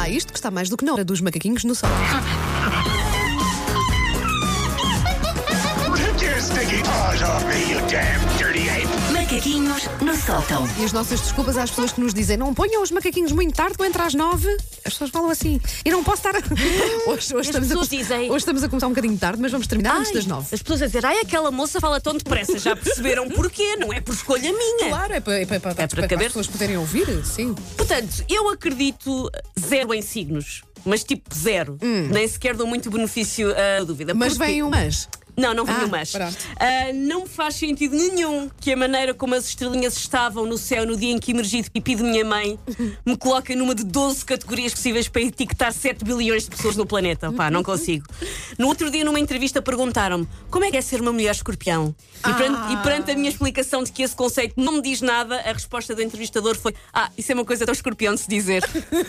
lá, 0.00 0.08
isto 0.08 0.32
que 0.32 0.38
está 0.38 0.50
mais 0.50 0.68
do 0.68 0.76
que 0.76 0.84
na 0.84 0.92
hora 0.92 1.04
dos 1.04 1.20
macaquinhos 1.20 1.64
no 1.64 1.74
sol. 1.74 1.90
Take 6.18 6.40
stinking 6.40 6.82
paws 6.84 7.22
off 7.22 7.44
me, 7.46 7.72
you 7.72 7.80
damn 7.88 8.20
dirty! 8.38 8.69
Macaquinhos 9.30 9.84
no 10.02 10.16
sótão. 10.16 10.68
E 10.76 10.84
as 10.84 10.92
nossas 10.92 11.20
desculpas 11.20 11.56
às 11.56 11.70
pessoas 11.70 11.92
que 11.92 12.00
nos 12.00 12.12
dizem 12.12 12.36
não 12.36 12.52
ponham 12.52 12.82
os 12.82 12.90
macaquinhos 12.90 13.30
muito 13.30 13.54
tarde, 13.54 13.76
que 13.76 13.80
eu 13.82 13.86
entro 13.86 14.02
às 14.02 14.12
nove. 14.12 14.48
As 14.84 14.92
pessoas 14.94 15.10
falam 15.10 15.30
assim. 15.30 15.60
E 15.84 15.90
não 15.92 16.02
posso 16.02 16.26
estar. 16.26 16.34
Hoje, 17.06 17.36
hoje, 17.36 17.50
estamos, 17.50 17.70
a, 17.70 17.86
dizem- 17.86 18.28
hoje 18.28 18.38
estamos 18.38 18.64
a 18.64 18.68
começar 18.68 18.88
um 18.88 18.90
bocadinho 18.90 19.16
tarde, 19.16 19.40
mas 19.40 19.52
vamos 19.52 19.68
terminar 19.68 19.98
antes 19.98 20.08
Ai, 20.08 20.14
das 20.14 20.26
nove. 20.26 20.48
As 20.52 20.60
pessoas 20.60 20.82
a 20.82 20.86
dizer, 20.86 21.06
ai, 21.06 21.20
aquela 21.20 21.52
moça 21.52 21.80
fala 21.80 22.00
tão 22.00 22.14
depressa. 22.14 22.58
Já 22.58 22.74
perceberam 22.74 23.28
porquê? 23.30 23.76
Não 23.76 23.92
é 23.92 24.00
por 24.00 24.14
escolha 24.14 24.52
minha. 24.52 24.88
Claro, 24.88 25.12
é 25.12 25.20
para, 25.20 25.38
é 25.40 25.46
para, 25.46 25.60
para, 25.60 25.74
para 25.74 25.86
para 25.88 26.08
caber. 26.08 26.26
as 26.26 26.32
pessoas 26.32 26.46
poderem 26.48 26.76
ouvir, 26.76 27.06
sim. 27.24 27.54
Portanto, 27.76 28.24
eu 28.28 28.48
acredito 28.48 29.30
zero 29.58 29.94
em 29.94 30.02
signos. 30.02 30.62
Mas 30.84 31.04
tipo 31.04 31.32
zero. 31.34 31.78
Nem 32.10 32.26
sequer 32.26 32.56
dou 32.56 32.66
muito 32.66 32.90
benefício 32.90 33.48
à 33.54 33.84
dúvida. 33.84 34.12
Hum. 34.12 34.16
Mas 34.16 34.36
Porquê? 34.36 34.52
vem 34.52 34.62
um 34.64 34.70
mas. 34.70 35.08
Não, 35.40 35.54
não 35.54 35.64
venho 35.64 35.84
Ah, 35.84 35.86
mais. 35.88 36.10
pronto. 36.12 36.36
Ah, 36.58 36.92
não 36.92 37.22
me 37.22 37.28
faz 37.28 37.54
sentido 37.54 37.96
nenhum 37.96 38.50
que 38.60 38.72
a 38.72 38.76
maneira 38.76 39.14
como 39.14 39.34
as 39.34 39.46
estrelinhas 39.48 39.96
estavam 39.96 40.44
no 40.46 40.58
céu 40.58 40.86
no 40.86 40.96
dia 40.96 41.12
em 41.12 41.18
que 41.18 41.30
emergi 41.32 41.62
de 41.62 41.70
pipi 41.70 41.94
de 41.94 42.02
minha 42.02 42.24
mãe 42.24 42.58
me 43.06 43.16
coloquem 43.16 43.56
numa 43.56 43.74
de 43.74 43.84
12 43.84 44.24
categorias 44.24 44.72
possíveis 44.74 45.08
para 45.08 45.22
etiquetar 45.22 45.72
7 45.72 46.04
bilhões 46.04 46.44
de 46.44 46.50
pessoas 46.50 46.76
no 46.76 46.84
planeta. 46.86 47.32
Pá, 47.32 47.50
não 47.50 47.62
consigo. 47.62 48.06
No 48.58 48.66
outro 48.68 48.90
dia, 48.90 49.04
numa 49.04 49.18
entrevista, 49.18 49.62
perguntaram-me 49.62 50.28
como 50.50 50.64
é 50.64 50.70
que 50.70 50.76
é 50.76 50.80
ser 50.82 51.00
uma 51.00 51.12
mulher 51.12 51.30
escorpião? 51.34 51.94
E, 52.28 52.32
perante, 52.34 52.72
e 52.72 52.76
perante 52.82 53.10
a 53.12 53.14
minha 53.14 53.30
explicação 53.30 53.82
de 53.82 53.90
que 53.92 54.02
esse 54.02 54.14
conceito 54.14 54.54
não 54.60 54.74
me 54.74 54.82
diz 54.82 55.00
nada, 55.00 55.36
a 55.40 55.52
resposta 55.52 55.94
do 55.94 56.02
entrevistador 56.02 56.56
foi: 56.58 56.74
Ah, 56.92 57.10
isso 57.16 57.32
é 57.32 57.34
uma 57.34 57.44
coisa 57.44 57.64
tão 57.64 57.72
escorpião 57.72 58.14
de 58.14 58.20
se 58.20 58.28
dizer. 58.28 58.62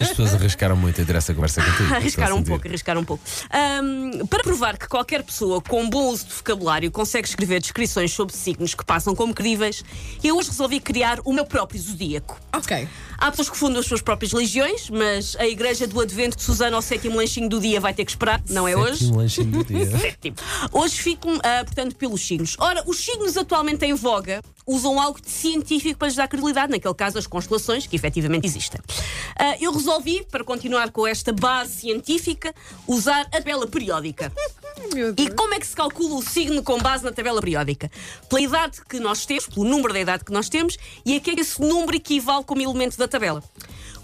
As 0.00 0.08
pessoas 0.08 0.32
arriscaram 0.34 0.76
muito 0.76 1.00
a 1.02 1.04
ter 1.04 1.14
essa 1.16 1.34
conversa 1.34 1.62
contigo. 1.62 1.92
Arriscaram 1.94 2.36
um 2.38 2.42
pouco, 2.42 2.66
arriscaram 2.66 3.00
um 3.02 3.04
pouco. 3.04 3.22
Ahm, 3.50 4.26
para 4.26 4.42
provar 4.42 4.78
que 4.78 4.88
qualquer 4.88 5.22
pessoa 5.22 5.60
com 5.60 5.88
bom 5.90 6.13
uso 6.14 6.26
de 6.26 6.32
vocabulário 6.32 6.90
consegue 6.90 7.28
escrever 7.28 7.60
descrições 7.60 8.12
sobre 8.12 8.34
signos 8.34 8.74
que 8.74 8.84
passam 8.84 9.14
como 9.14 9.34
críveis, 9.34 9.84
eu 10.22 10.36
hoje 10.36 10.48
resolvi 10.48 10.80
criar 10.80 11.18
o 11.24 11.32
meu 11.32 11.44
próprio 11.44 11.80
zodíaco. 11.80 12.40
Ok. 12.52 12.88
Há 13.18 13.30
pessoas 13.30 13.50
que 13.50 13.56
fundam 13.56 13.80
as 13.80 13.86
suas 13.86 14.00
próprias 14.00 14.32
religiões, 14.32 14.88
mas 14.90 15.36
a 15.36 15.46
Igreja 15.46 15.86
do 15.86 16.00
Advento 16.00 16.36
de 16.36 16.42
Susana 16.42 16.76
ao 16.76 16.82
sétimo 16.82 17.16
lanchinho 17.16 17.48
do 17.48 17.60
dia 17.60 17.80
vai 17.80 17.92
ter 17.92 18.04
que 18.04 18.12
esperar, 18.12 18.40
não 18.48 18.66
é 18.66 18.76
hoje? 18.76 19.00
Sétimo 19.00 19.18
lanchinho 19.18 19.50
do 19.50 19.64
dia. 19.64 19.86
Sétimo. 19.98 20.36
Hoje 20.72 20.96
fico, 20.96 21.28
ah, 21.42 21.64
portanto, 21.64 21.96
pelos 21.96 22.24
signos. 22.24 22.56
Ora, 22.58 22.82
os 22.86 22.98
signos 22.98 23.36
atualmente 23.36 23.84
em 23.84 23.94
voga 23.94 24.42
usam 24.66 25.00
algo 25.00 25.20
de 25.20 25.30
científico 25.30 25.98
para 25.98 26.08
lhes 26.08 26.16
dar 26.16 26.28
credibilidade, 26.28 26.72
naquele 26.72 26.94
caso 26.94 27.18
as 27.18 27.26
constelações, 27.26 27.86
que 27.86 27.96
efetivamente 27.96 28.46
existem. 28.46 28.80
Ah, 29.38 29.56
eu 29.60 29.72
resolvi, 29.72 30.24
para 30.30 30.44
continuar 30.44 30.90
com 30.90 31.06
esta 31.06 31.32
base 31.32 31.80
científica, 31.80 32.54
usar 32.86 33.22
a 33.22 33.24
tabela 33.24 33.66
periódica. 33.66 34.32
E 35.16 35.30
como 35.30 35.54
é 35.54 35.60
que 35.60 35.66
se 35.66 35.74
calcula 35.74 36.16
o 36.16 36.22
signo 36.22 36.62
com 36.62 36.78
base 36.78 37.04
na 37.04 37.12
tabela 37.12 37.40
periódica? 37.40 37.90
Pela 38.28 38.40
idade 38.40 38.80
que 38.88 38.98
nós 38.98 39.24
temos, 39.24 39.46
pelo 39.46 39.64
número 39.64 39.92
da 39.92 40.00
idade 40.00 40.24
que 40.24 40.32
nós 40.32 40.48
temos 40.48 40.76
e 41.04 41.16
a 41.16 41.20
que 41.20 41.30
é 41.30 41.34
que 41.34 41.40
esse 41.40 41.60
número 41.60 41.96
equivale 41.96 42.44
como 42.44 42.60
elemento 42.60 42.96
da 42.96 43.08
tabela. 43.08 43.42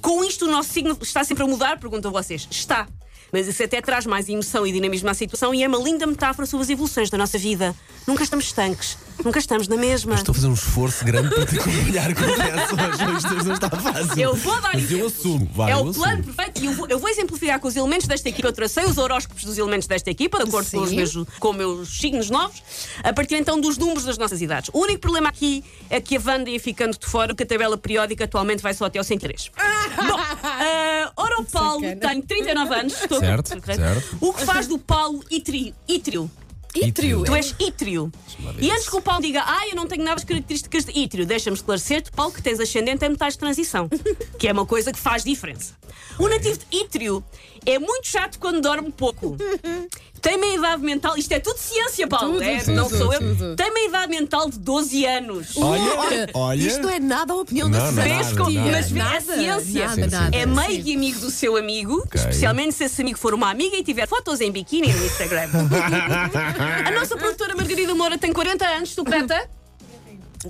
Com 0.00 0.24
isto, 0.24 0.46
o 0.46 0.50
nosso 0.50 0.70
signo 0.70 0.96
está 1.02 1.22
sempre 1.24 1.44
a 1.44 1.46
mudar? 1.46 1.78
Perguntam 1.78 2.10
vocês. 2.10 2.48
Está. 2.50 2.88
Mas 3.32 3.46
isso 3.46 3.62
até 3.62 3.80
traz 3.80 4.06
mais 4.06 4.28
emoção 4.28 4.66
e 4.66 4.72
dinamismo 4.72 5.08
à 5.08 5.14
situação 5.14 5.54
e 5.54 5.62
é 5.62 5.68
uma 5.68 5.78
linda 5.78 6.06
metáfora 6.06 6.46
sobre 6.46 6.64
as 6.64 6.70
evoluções 6.70 7.10
da 7.10 7.18
nossa 7.18 7.38
vida. 7.38 7.74
Nunca 8.06 8.22
estamos 8.22 8.46
estanques, 8.46 8.96
nunca 9.24 9.38
estamos 9.38 9.68
na 9.68 9.76
mesma. 9.76 10.14
Estou 10.14 10.32
a 10.32 10.34
fazer 10.34 10.46
um 10.48 10.54
esforço 10.54 11.04
grande 11.04 11.34
para 11.34 11.46
te 11.46 11.58
acompanhar 11.58 12.14
com 12.14 12.24
essa. 12.24 13.18
Isto 13.18 13.44
não 13.44 13.54
está 13.54 13.70
fácil. 13.70 14.18
Eu 14.20 14.34
vou 14.34 14.60
dar 14.60 14.74
Mas 14.74 14.90
eu 14.90 15.06
assumo. 15.06 15.48
Vai, 15.54 15.70
é 15.70 15.74
eu 15.74 15.78
o 15.78 15.94
plano 15.94 16.12
assumo. 16.20 16.34
perfeito. 16.34 16.62
E 16.62 16.66
eu 16.66 16.72
vou, 16.72 16.86
eu 16.88 16.98
vou 16.98 17.08
exemplificar 17.08 17.60
com 17.60 17.68
os 17.68 17.76
elementos 17.76 18.06
desta 18.06 18.28
equipa. 18.28 18.48
Eu 18.48 18.52
tracei 18.52 18.84
os 18.84 18.98
horóscopos 18.98 19.44
dos 19.44 19.58
elementos 19.58 19.86
desta 19.86 20.10
equipa, 20.10 20.38
de 20.38 20.44
acordo 20.44 20.70
com 20.70 20.78
os, 20.78 20.92
meus, 20.92 21.14
com 21.38 21.50
os 21.50 21.56
meus 21.56 22.00
signos 22.00 22.30
novos, 22.30 22.62
a 23.02 23.12
partir 23.12 23.36
então 23.36 23.60
dos 23.60 23.76
números 23.78 24.04
das 24.04 24.18
nossas 24.18 24.40
idades. 24.40 24.70
O 24.72 24.80
único 24.80 25.00
problema 25.00 25.28
aqui 25.28 25.62
é 25.88 26.00
que 26.00 26.16
a 26.16 26.20
Wanda 26.24 26.50
ia 26.50 26.60
ficando 26.60 26.98
de 26.98 27.06
fora, 27.06 27.28
porque 27.28 27.42
a 27.42 27.46
tabela 27.46 27.76
periódica 27.76 28.24
atualmente 28.24 28.62
vai 28.62 28.74
só 28.74 28.86
até 28.86 28.98
ao 28.98 29.04
103. 29.04 29.50
Bom, 29.96 30.18
ah, 30.42 30.99
ora, 31.16 31.40
o 31.40 31.44
Paulo 31.44 31.82
tem 32.00 32.22
39 32.22 32.74
anos. 32.74 32.92
Estou 33.00 33.18
Certo, 33.20 33.60
correto? 33.60 33.80
certo. 33.80 34.16
O 34.20 34.32
que 34.32 34.44
faz 34.44 34.66
do 34.66 34.78
Paulo 34.78 35.22
ítrio? 35.30 35.74
ítrio? 35.88 36.30
Ítrio. 36.74 37.24
Tu 37.24 37.34
és 37.34 37.54
ítrio. 37.58 38.12
ver 38.38 38.62
E 38.64 38.70
antes 38.70 38.88
que 38.88 38.94
o 38.96 39.02
Paulo 39.02 39.22
diga, 39.22 39.42
ah, 39.44 39.66
eu 39.68 39.74
não 39.74 39.86
tenho 39.88 40.04
nada 40.04 40.20
de 40.20 40.26
características 40.26 40.84
de 40.84 40.96
ítrio, 40.96 41.26
deixa-me 41.26 41.56
esclarecer-te, 41.56 42.12
Paulo, 42.12 42.32
que 42.32 42.40
tens 42.40 42.60
ascendente 42.60 43.04
em 43.04 43.08
metais 43.08 43.32
de 43.34 43.40
transição, 43.40 43.88
que 44.38 44.46
é 44.46 44.52
uma 44.52 44.64
coisa 44.64 44.92
que 44.92 44.98
faz 44.98 45.24
diferença. 45.24 45.74
O 46.18 46.28
nativo 46.28 46.58
de 46.58 46.76
ítrio 46.78 47.24
é 47.66 47.78
muito 47.78 48.06
chato 48.06 48.38
quando 48.38 48.60
dorme 48.60 48.92
pouco. 48.92 49.36
Tem 50.20 50.36
uma 50.36 50.46
idade 50.46 50.82
mental, 50.82 51.16
isto 51.16 51.32
é 51.32 51.40
tudo 51.40 51.56
ciência, 51.58 52.06
Paulo, 52.06 52.32
Tudo, 52.34 52.42
é, 52.42 52.58
tudo, 52.58 52.72
não 52.74 52.88
sou 52.88 53.12
eu. 53.12 53.18
tudo. 53.20 53.56
Tem 53.56 53.70
uma 53.70 53.80
idade 53.80 54.10
mental 54.10 54.50
de 54.50 54.58
12 54.58 55.06
anos. 55.06 55.56
Olha, 55.56 56.28
olha. 56.34 56.60
Isto 56.62 56.82
não 56.82 56.90
é 56.90 57.00
nada 57.00 57.32
a 57.32 57.36
opinião 57.36 57.70
da 57.70 57.78
Não, 57.78 57.84
não, 57.86 57.90
Susana. 57.92 58.08
Vês 58.14 58.26
nada, 58.26 58.36
como- 58.44 58.50
nada. 58.58 58.70
mas 58.70 58.90
vê, 58.90 58.98
é 59.00 59.02
Nada, 59.02 59.20
ciência. 59.20 59.80
nada, 59.86 59.94
Sim, 59.94 60.02
sim. 60.02 60.10
nada. 60.10 60.36
É 60.36 60.46
meio 60.46 60.82
de 60.82 60.94
amigo 60.94 61.20
do 61.20 61.30
seu 61.30 61.56
amigo, 61.56 62.06
especialmente 62.14 62.74
se 62.74 62.84
esse 62.84 63.00
amigo 63.00 63.18
for 63.18 63.32
uma 63.34 63.50
amiga 63.50 63.76
e 63.76 63.82
tiver 63.82 64.06
fotos 64.06 64.40
em 64.40 64.50
biquíni 64.52 64.92
no 64.92 65.04
Instagram. 65.06 65.48
A 66.86 66.90
nossa 66.90 67.16
produtora 67.16 67.54
Margarida 67.56 67.94
Moura 67.94 68.18
tem 68.18 68.32
40 68.32 68.66
anos, 68.66 68.94
tu 68.94 69.04
correta? 69.04 69.48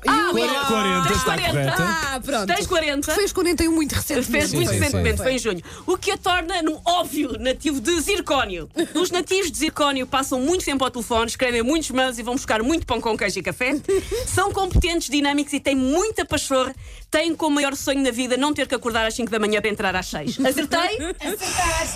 Ah, 0.06 0.30
Will, 0.32 0.46
40, 0.46 1.08
tens 1.08 1.16
está 1.16 1.34
40. 1.34 1.50
correta. 1.50 1.76
Ah, 1.82 2.20
pronto. 2.24 2.46
Tens 2.46 2.66
40. 2.66 3.14
Fez 3.14 3.32
41 3.32 3.72
muito 3.72 3.92
recentemente. 3.92 4.30
Fez 4.30 4.52
muito 4.52 4.68
sim, 4.68 4.74
sim. 4.74 4.80
recentemente, 4.80 5.16
foi 5.16 5.32
em 5.32 5.38
junho. 5.38 5.62
O 5.84 5.96
que 5.96 6.12
a 6.12 6.16
torna 6.16 6.62
num 6.62 6.78
óbvio 6.84 7.36
nativo 7.40 7.80
de 7.80 8.00
zircónio. 8.00 8.70
Os 8.94 9.10
nativos 9.10 9.50
de 9.50 9.58
zircónio 9.58 10.06
passam 10.06 10.40
muito 10.40 10.64
tempo 10.64 10.84
ao 10.84 10.90
telefone, 10.90 11.26
escrevem 11.26 11.62
muitos 11.62 11.90
mails 11.90 12.18
e 12.18 12.22
vão 12.22 12.34
buscar 12.34 12.62
muito 12.62 12.86
pão 12.86 13.00
com 13.00 13.16
queijo 13.16 13.40
e 13.40 13.42
café. 13.42 13.80
São 14.26 14.52
competentes, 14.52 15.08
dinâmicos 15.08 15.52
e 15.52 15.58
têm 15.60 15.74
muita 15.74 16.24
pachorra. 16.24 16.74
Têm 17.10 17.34
como 17.34 17.56
maior 17.56 17.74
sonho 17.74 18.02
na 18.02 18.10
vida 18.12 18.36
não 18.36 18.54
ter 18.54 18.68
que 18.68 18.74
acordar 18.74 19.04
às 19.04 19.14
5 19.14 19.30
da 19.30 19.38
manhã 19.40 19.60
para 19.60 19.68
entrar 19.70 19.96
às 19.96 20.06
6. 20.06 20.38
Acertei? 20.46 21.14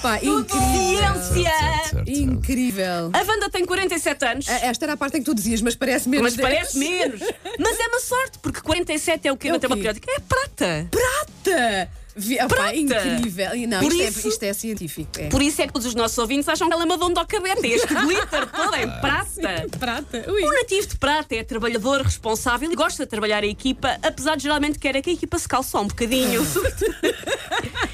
Pá, 0.02 0.16
incrível. 0.16 1.14
Ciência! 1.32 1.52
Certo, 1.58 1.90
certo. 1.90 2.10
Incrível. 2.10 3.10
A 3.12 3.18
Wanda 3.22 3.48
tem 3.48 3.64
47 3.64 4.24
anos. 4.24 4.48
Esta 4.48 4.84
era 4.86 4.94
a 4.94 4.96
parte 4.96 5.16
em 5.18 5.20
que 5.20 5.26
tu 5.26 5.34
dizias, 5.34 5.62
mas 5.62 5.76
parece 5.76 6.08
menos. 6.08 6.34
Mas 6.34 6.36
10. 6.36 6.48
parece 6.48 6.78
menos. 6.78 7.20
Mas 7.58 7.78
é 7.78 7.86
uma 7.86 8.00
sorte, 8.00 8.38
porque 8.40 8.60
47 8.60 9.28
é 9.28 9.32
o 9.32 9.36
que 9.36 9.46
É 9.46 9.52
na 9.52 9.58
o 9.58 9.60
tabela 9.60 9.76
quê? 9.80 9.82
periódica? 10.00 10.10
É 10.10 10.18
prata. 10.20 10.88
Prata! 10.90 11.90
Vi- 12.16 12.38
ah, 12.38 12.46
pá, 12.48 12.54
Prata. 12.56 12.76
incrível. 12.76 13.54
E 13.56 13.66
Não, 13.66 13.80
Por 13.80 13.92
isto, 13.92 14.02
isso- 14.18 14.26
é, 14.26 14.30
isto 14.30 14.42
é 14.44 14.52
científico. 14.52 15.10
É. 15.18 15.28
Por 15.28 15.42
isso 15.42 15.60
é 15.62 15.66
que 15.66 15.72
todos 15.72 15.86
os 15.86 15.94
nossos 15.94 16.16
ouvintes 16.18 16.48
acham 16.48 16.68
que 16.68 16.72
ela 16.74 16.82
é 16.82 16.86
uma 16.86 16.96
donda 16.96 17.20
ao 17.20 17.26
cabete. 17.26 17.66
Este 17.66 17.92
glitter 17.94 18.46
todo 18.50 18.74
é 18.74 18.86
prata. 18.86 19.24
Prata. 19.78 20.24
Ui. 20.30 20.42
O 20.44 20.52
nativo 20.52 20.86
de 20.86 20.96
prata 20.96 21.34
é 21.34 21.42
trabalhador, 21.42 22.02
responsável 22.02 22.70
e 22.70 22.74
gosta 22.76 23.04
de 23.04 23.10
trabalhar 23.10 23.42
a 23.42 23.46
equipa, 23.46 23.98
apesar 24.02 24.36
de 24.36 24.44
geralmente 24.44 24.78
querer 24.78 25.02
que 25.02 25.10
a 25.10 25.12
equipa 25.12 25.38
se 25.38 25.48
calce 25.48 25.70
só 25.70 25.82
um 25.82 25.88
bocadinho. 25.88 26.42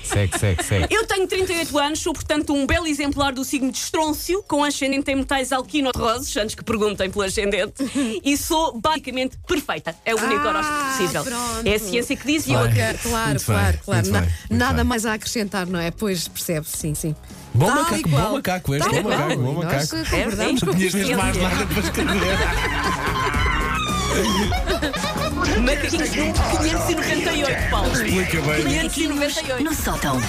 Segue, 0.03 0.39
segue, 0.39 0.63
segue. 0.65 0.87
Eu 0.95 1.07
tenho 1.07 1.27
38 1.27 1.79
anos, 1.79 2.01
sou 2.01 2.13
portanto 2.13 2.53
um 2.53 2.67
belo 2.67 2.87
exemplar 2.87 3.33
do 3.33 3.45
signo 3.45 3.71
de 3.71 3.79
estrôncio, 3.79 4.43
com 4.43 4.65
ascendente 4.65 5.09
em 5.11 5.15
metais 5.17 5.53
alquino-rosos, 5.53 6.37
antes 6.37 6.57
que 6.57 6.65
perguntem 6.65 7.09
pelo 7.09 7.25
ascendente, 7.25 7.85
e 8.25 8.37
sou 8.37 8.79
basicamente 8.81 9.37
perfeita. 9.47 9.95
É 10.05 10.13
o 10.13 10.19
único 10.19 10.41
Ah, 10.41 10.49
horóscopo 10.49 10.85
possível. 10.91 11.23
pronto. 11.25 11.67
É 11.69 11.75
a 11.75 11.79
ciência 11.79 12.17
que 12.17 12.27
diz 12.27 12.47
e 12.49 12.53
eu 12.53 12.59
acredito. 12.59 13.03
Claro, 13.09 13.29
Muito 13.31 13.45
claro, 13.45 13.73
bem, 13.73 13.81
claro. 13.85 14.01
muito 14.03 14.10
Na- 14.13 14.21
bem, 14.21 14.29
muito 14.51 14.61
nada 14.63 14.75
bem. 14.75 14.85
mais 14.85 15.07
a 15.07 15.15
acrescentar, 15.15 15.67
não 15.67 15.81
é? 15.81 15.91
Pois 15.91 16.29
percebe, 16.29 16.67
sim, 16.69 16.95
sim. 16.95 17.17
Bom 17.55 17.67
Tal 17.67 17.77
macaco, 17.77 17.97
e 17.97 18.03
qual. 18.03 18.23
bom 18.29 18.33
macaco 18.37 18.75
este, 18.75 18.89
Tal 18.89 18.99
e 18.99 19.03
bom 19.03 19.09
macaco, 19.11 19.27
qual. 19.29 19.39
bom 19.39 19.53
E 19.53 19.55
macaco. 19.65 19.75
Nós 19.77 19.91
concordamos 19.91 20.63
É, 20.63 20.67
com 20.67 20.75
Tinhas 20.75 20.95
mesmo 20.95 21.17
mais 21.17 21.37
nada 21.37 21.67
para 21.67 21.81
escrever. 21.81 22.21
Macaquinhos 25.61 26.09
598, 26.11 27.71
Paulo. 27.71 27.93
Explica 27.93 28.41
bem. 28.43 28.89
598. 28.89 29.65
No 29.65 29.75
sótão. 29.75 30.21